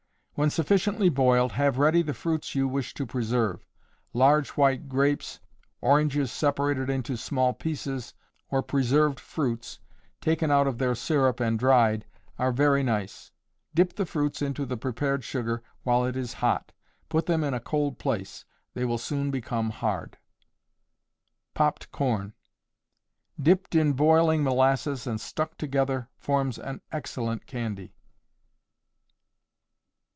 [0.33, 3.63] When sufficiently boiled, have ready the fruits you wish to preserve.
[4.11, 5.39] Large white grapes,
[5.81, 8.15] oranges separated into small pieces,
[8.49, 9.77] or preserved fruits,
[10.19, 12.07] taken out of their syrup and dried,
[12.39, 13.31] are very nice.
[13.75, 16.71] Dip the fruits into the prepared sugar while it is hot;
[17.07, 18.43] put them in a cold place;
[18.73, 20.17] they will soon become hard.
[21.53, 22.33] Popped Corn.
[23.39, 27.93] Dipped in boiling molasses and stuck together forms an excellent candy.